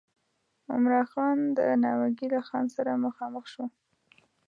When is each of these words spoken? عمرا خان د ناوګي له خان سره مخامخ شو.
عمرا 0.71 1.03
خان 1.11 1.37
د 1.57 1.59
ناوګي 1.83 2.27
له 2.33 2.41
خان 2.47 2.65
سره 2.75 3.01
مخامخ 3.05 3.45
شو. 3.53 3.65